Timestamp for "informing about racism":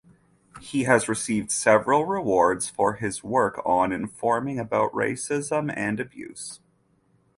3.91-5.71